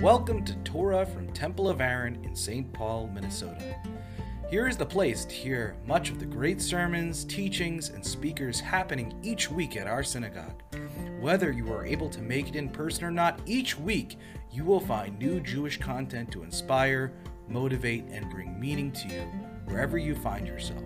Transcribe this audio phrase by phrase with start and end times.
[0.00, 2.72] Welcome to Torah from Temple of Aaron in St.
[2.72, 3.76] Paul, Minnesota.
[4.48, 9.14] Here is the place to hear much of the great sermons, teachings, and speakers happening
[9.22, 10.62] each week at our synagogue.
[11.20, 14.16] Whether you are able to make it in person or not, each week
[14.50, 17.12] you will find new Jewish content to inspire,
[17.46, 19.20] motivate, and bring meaning to you
[19.66, 20.82] wherever you find yourself.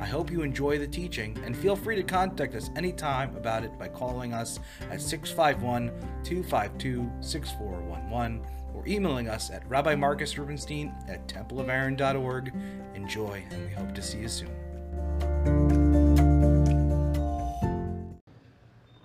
[0.00, 3.78] I hope you enjoy the teaching and feel free to contact us anytime about it
[3.78, 4.58] by calling us
[4.90, 5.88] at 651
[6.24, 8.42] 252 6411
[8.74, 12.50] or emailing us at Rabbi Marcus Rubenstein at templeofaaron.org.
[12.94, 14.48] Enjoy, and we hope to see you soon.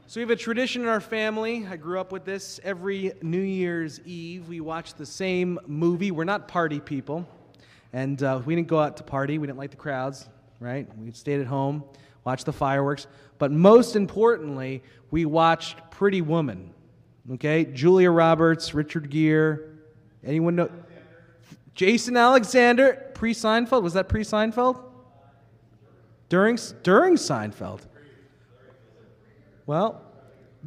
[0.08, 1.68] So we have a tradition in our family.
[1.70, 2.62] I grew up with this.
[2.64, 6.12] Every New Year's Eve, we watch the same movie.
[6.12, 7.28] We're not party people,
[7.92, 9.38] and uh, we didn't go out to party.
[9.40, 10.88] We didn't like the crowds, right?
[10.98, 11.84] We stayed at home,
[12.24, 13.08] watched the fireworks.
[13.38, 16.72] But most importantly, we watched Pretty Woman.
[17.34, 19.60] Okay, Julia Roberts, Richard Gere.
[20.24, 20.70] Anyone know?
[21.74, 23.84] Jason Alexander, pre Seinfeld.
[23.84, 24.82] Was that pre Seinfeld?
[26.30, 27.82] During during Seinfeld.
[29.66, 30.05] Well,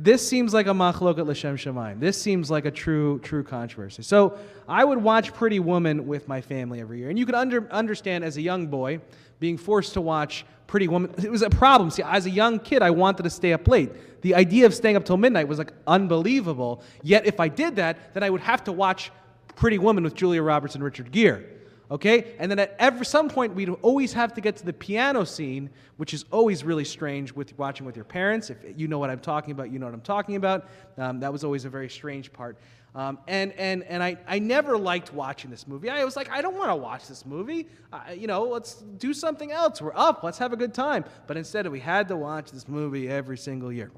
[0.01, 1.99] this seems like a machloket l'shem shamayim.
[1.99, 4.05] This seems like a true, true controversy.
[4.05, 7.11] So I would watch Pretty Woman with my family every year.
[7.11, 9.01] And you can under, understand as a young boy
[9.41, 11.13] being forced to watch Pretty Woman.
[11.19, 11.91] It was a problem.
[11.91, 14.23] See, as a young kid, I wanted to stay up late.
[14.23, 16.81] The idea of staying up till midnight was like unbelievable.
[17.03, 19.11] Yet if I did that, then I would have to watch
[19.57, 21.45] Pretty Woman with Julia Roberts and Richard Gere.
[21.91, 22.35] Okay?
[22.39, 25.71] And then at every some point we'd always have to get to the piano scene,
[25.97, 28.51] which is always really strange with watching with your parents.
[28.51, 30.69] If you know what I'm talking about, you know what I'm talking about.
[30.99, 32.59] Um, that was always a very strange part.
[32.95, 35.91] Um, and and, and I, I never liked watching this movie.
[35.91, 37.69] I was like, I don't want to watch this movie.
[37.93, 39.81] Uh, you know, let's do something else.
[39.81, 40.23] We're up.
[40.25, 41.05] Let's have a good time.
[41.27, 43.91] But instead, we had to watch this movie every single year.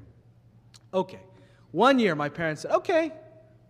[0.93, 1.21] Okay.
[1.71, 3.13] One year, my parents said, okay,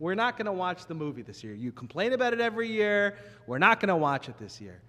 [0.01, 1.53] we're not going to watch the movie this year.
[1.53, 3.17] You complain about it every year.
[3.45, 4.81] We're not going to watch it this year.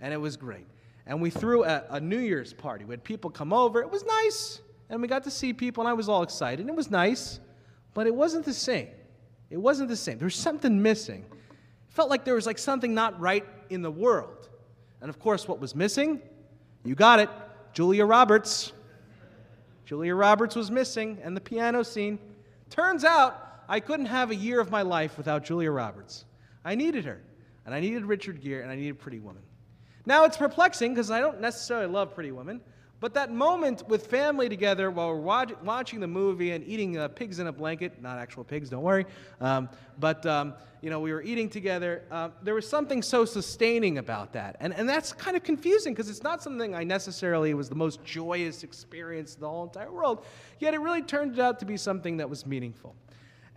[0.00, 0.64] And it was great.
[1.06, 2.84] And we threw a, a, New Year's party.
[2.84, 3.80] We had people come over.
[3.80, 4.60] It was nice.
[4.88, 6.68] And we got to see people, and I was all excited.
[6.68, 7.40] It was nice,
[7.94, 8.86] but it wasn't the same.
[9.50, 10.18] It wasn't the same.
[10.18, 11.24] There was something missing.
[11.32, 14.50] It felt like there was like something not right in the world.
[15.00, 16.20] And of course, what was missing?
[16.84, 17.28] You got it.
[17.72, 18.72] Julia Roberts.
[19.84, 22.20] Julia Roberts was missing, and the piano scene.
[22.68, 26.24] Turns out I couldn't have a year of my life without Julia Roberts.
[26.64, 27.20] I needed her,
[27.64, 29.42] and I needed Richard Gere, and I needed Pretty Woman.
[30.04, 32.60] Now it's perplexing because I don't necessarily love Pretty Woman,
[32.98, 37.06] but that moment with family together while we're watch- watching the movie and eating uh,
[37.06, 39.06] pigs in a blanket, not actual pigs, don't worry,
[39.40, 39.68] um,
[40.00, 44.32] but um, you know, we were eating together, uh, there was something so sustaining about
[44.32, 44.56] that.
[44.58, 48.02] And, and that's kind of confusing because it's not something I necessarily was the most
[48.02, 50.26] joyous experience in the whole entire world,
[50.58, 52.96] yet it really turned out to be something that was meaningful.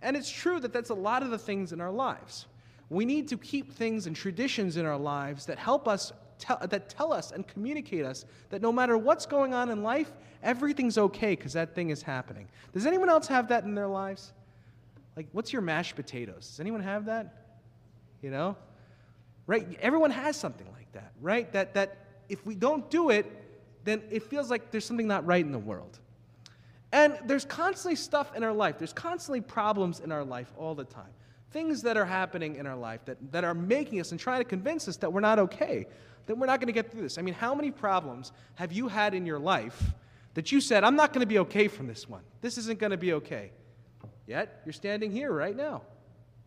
[0.02, 2.46] And it's true that that's a lot of the things in our lives.
[2.90, 6.12] We need to keep things and traditions in our lives that help us,
[6.60, 10.12] that tell us and communicate us that no matter what's going on in life,
[10.42, 12.46] everything's okay because that thing is happening.
[12.72, 14.32] Does anyone else have that in their lives?
[15.16, 16.48] Like, what's your mashed potatoes?
[16.48, 17.44] Does anyone have that?
[18.20, 18.56] You know?
[19.46, 19.78] Right?
[19.80, 21.50] Everyone has something like that, right?
[21.52, 21.96] That, that
[22.28, 23.26] if we don't do it,
[23.84, 25.98] then it feels like there's something not right in the world.
[26.94, 30.84] And there's constantly stuff in our life, there's constantly problems in our life all the
[30.84, 31.10] time.
[31.50, 34.44] Things that are happening in our life that, that are making us and trying to
[34.44, 35.86] convince us that we're not okay,
[36.26, 37.18] that we're not going to get through this.
[37.18, 39.92] I mean, how many problems have you had in your life
[40.34, 42.22] that you said, I'm not going to be okay from this one?
[42.42, 43.50] This isn't going to be okay.
[44.28, 45.82] Yet, you're standing here right now,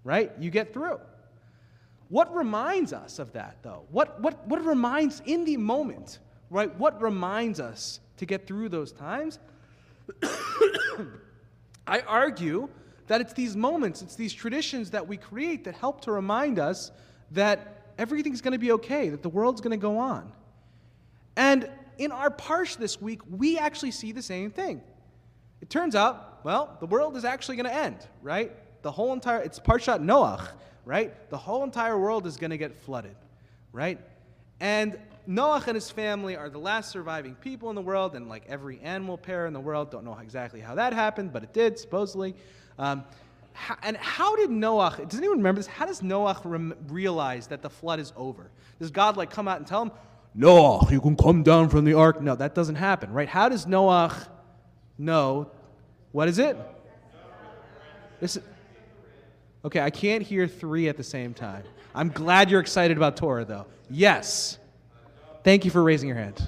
[0.05, 0.31] right?
[0.39, 1.01] You get through.
[2.07, 3.83] What reminds us of that, though?
[3.91, 6.19] What, what, what reminds, in the moment,
[6.49, 6.73] right?
[6.79, 9.39] What reminds us to get through those times?
[11.87, 12.69] I argue
[13.07, 16.91] that it's these moments, it's these traditions that we create that help to remind us
[17.31, 20.31] that everything's going to be okay, that the world's going to go on.
[21.35, 24.81] And in our parsh this week, we actually see the same thing.
[25.61, 28.51] It turns out, well, the world is actually going to end, right?
[28.83, 30.47] The whole entire, it's Parshat Noach,
[30.85, 31.29] right?
[31.29, 33.15] The whole entire world is going to get flooded,
[33.71, 33.99] right?
[34.59, 38.43] And Noach and his family are the last surviving people in the world, and like
[38.47, 41.77] every animal pair in the world, don't know exactly how that happened, but it did,
[41.77, 42.33] supposedly.
[42.79, 43.03] Um,
[43.83, 45.67] and how did Noach, does anyone remember this?
[45.67, 48.49] How does Noach rem- realize that the flood is over?
[48.79, 49.91] Does God like come out and tell him,
[50.37, 52.21] Noach, you can come down from the ark?
[52.21, 53.27] No, that doesn't happen, right?
[53.27, 54.27] How does Noach
[54.97, 55.51] know?
[56.11, 56.55] What is it?
[58.19, 58.43] This is,
[59.65, 61.63] okay, I can't hear three at the same time.
[61.93, 63.65] I'm glad you're excited about Torah, though.
[63.89, 64.59] Yes.
[65.47, 66.45] Thank you for raising your hand.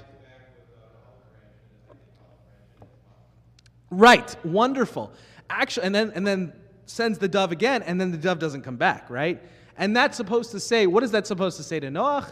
[3.90, 5.10] Right, wonderful.
[5.48, 6.52] Actually, and then and then
[6.84, 9.42] sends the dove again, and then the dove doesn't come back, right?
[9.78, 12.30] And that's supposed to say, what is that supposed to say to Noach?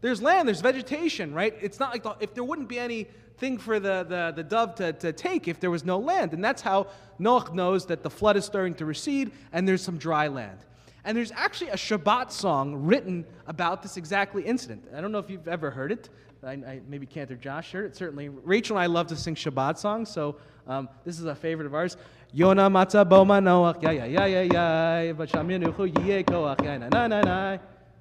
[0.00, 1.54] There's land, there's vegetation, right?
[1.60, 4.94] It's not like the, if there wouldn't be anything for the, the, the dove to,
[4.94, 6.32] to take if there was no land.
[6.32, 6.86] And that's how
[7.20, 10.60] Noach knows that the flood is starting to recede and there's some dry land.
[11.06, 14.84] And there's actually a Shabbat song written about this exactly incident.
[14.92, 16.10] I don't know if you've ever heard it.
[16.44, 17.96] I, I, maybe Cantor Josh heard it.
[17.96, 20.36] Certainly, Rachel and I love to sing Shabbat songs, so
[20.66, 21.96] um, this is a favorite of ours.
[22.34, 26.88] Yona matzah bo manoach, ya ya ya ya ya, v'sham yenuchu yeh koach, ya na
[26.88, 27.58] na na na.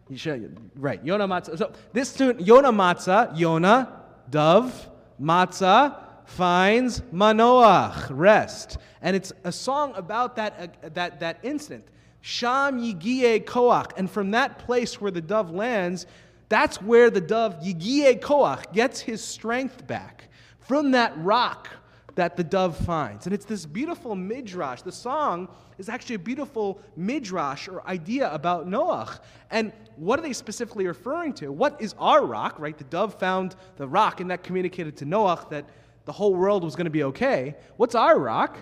[0.10, 1.60] You should, right, Yona matzah.
[1.60, 3.88] So this tune, Yona matzah, Yona,
[4.32, 4.90] dove,
[5.22, 8.80] matzah, finds manoach, rest.
[9.04, 10.54] And it's a song about that,
[10.84, 11.88] uh, that, that incident.
[12.28, 13.92] Sham yigie koach.
[13.98, 16.08] And from that place where the dove lands,
[16.50, 20.30] that's where the dove yigie koach gets his strength back.
[20.58, 21.70] From that rock
[22.16, 23.28] that the dove finds.
[23.28, 24.82] And it's this beautiful midrash.
[24.82, 29.20] The song is actually a beautiful midrash or idea about Noach.
[29.52, 31.52] And what are they specifically referring to?
[31.52, 32.76] What is our rock, right?
[32.76, 35.70] The dove found the rock, and that communicated to Noach that
[36.06, 37.54] the whole world was going to be okay.
[37.78, 38.58] What's our rock?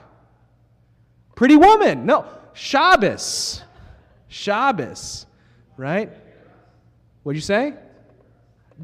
[1.36, 2.06] Pretty woman.
[2.06, 3.64] No, Shabbos.
[4.28, 5.26] Shabbos,
[5.78, 6.12] right?
[7.24, 7.74] What'd you say?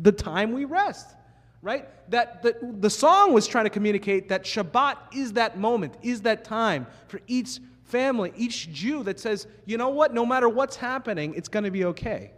[0.01, 1.15] The time we rest,
[1.61, 1.87] right?
[2.11, 6.43] That the, the song was trying to communicate that Shabbat is that moment, is that
[6.43, 11.33] time for each family, each Jew that says, you know what, no matter what's happening,
[11.35, 12.31] it's going to be okay.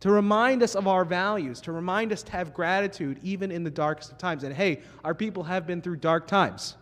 [0.00, 3.70] To remind us of our values, to remind us to have gratitude even in the
[3.70, 4.42] darkest of times.
[4.42, 6.76] And hey, our people have been through dark times.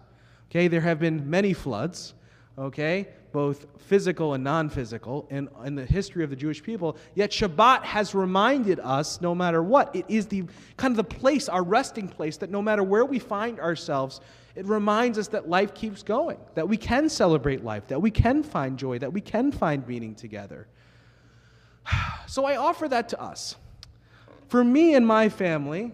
[0.50, 2.14] Okay, there have been many floods,
[2.60, 6.96] okay, both physical and non physical in, in the history of the Jewish people.
[7.14, 10.44] Yet Shabbat has reminded us, no matter what, it is the
[10.76, 14.20] kind of the place, our resting place, that no matter where we find ourselves,
[14.54, 18.42] it reminds us that life keeps going, that we can celebrate life, that we can
[18.42, 20.68] find joy, that we can find meaning together.
[22.26, 23.56] So I offer that to us.
[24.46, 25.92] For me and my family,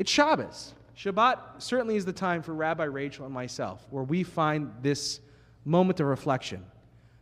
[0.00, 0.74] it's Shabbos.
[0.96, 5.20] Shabbat certainly is the time for Rabbi Rachel and myself where we find this
[5.64, 6.64] moment of reflection,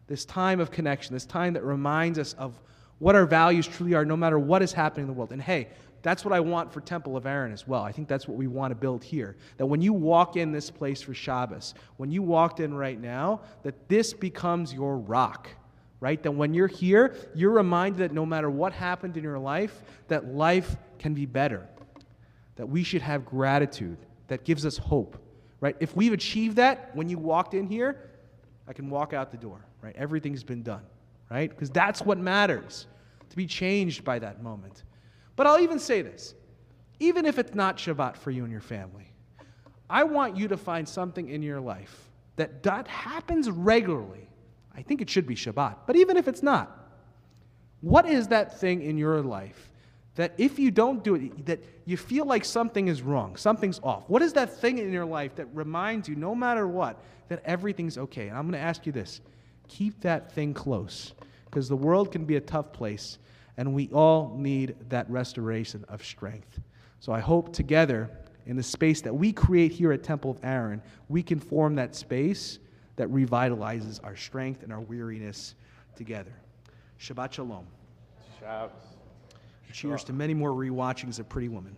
[0.07, 2.61] this time of connection, this time that reminds us of
[2.99, 5.33] what our values truly are no matter what is happening in the world.
[5.33, 5.69] And hey,
[6.03, 7.83] that's what I want for Temple of Aaron as well.
[7.83, 9.37] I think that's what we want to build here.
[9.57, 13.41] That when you walk in this place for Shabbos, when you walked in right now,
[13.63, 15.49] that this becomes your rock,
[16.01, 16.23] right?
[16.23, 20.27] That when you're here, you're reminded that no matter what happened in your life, that
[20.27, 21.67] life can be better.
[22.57, 23.99] That we should have gratitude
[24.29, 25.17] that gives us hope,
[25.61, 25.77] right?
[25.81, 28.08] If we've achieved that when you walked in here,
[28.69, 29.97] I can walk out the door, right?
[29.97, 30.83] Everything's been done,
[31.31, 31.49] right?
[31.49, 32.87] Because that's what matters,
[33.31, 34.85] to be changed by that moment.
[35.37, 36.35] But I'll even say this
[37.01, 39.13] even if it's not Shabbat for you and your family,
[39.89, 44.29] I want you to find something in your life that, that happens regularly.
[44.75, 46.91] I think it should be Shabbat, but even if it's not,
[47.81, 49.71] what is that thing in your life
[50.19, 54.03] that if you don't do it, that you feel like something is wrong, something's off?
[54.09, 57.97] What is that thing in your life that reminds you, no matter what, that everything's
[57.97, 58.27] okay?
[58.27, 59.21] And I'm going to ask you this
[59.69, 63.19] keep that thing close, because the world can be a tough place,
[63.59, 66.59] and we all need that restoration of strength.
[66.99, 68.11] So I hope together,
[68.47, 71.95] in the space that we create here at Temple of Aaron, we can form that
[71.95, 72.59] space
[72.97, 75.55] that revitalizes our strength and our weariness
[75.95, 76.33] together.
[76.99, 77.67] Shabbat Shalom.
[78.41, 78.98] Shabbos.
[79.73, 81.77] Cheers to many more rewatchings of Pretty Woman.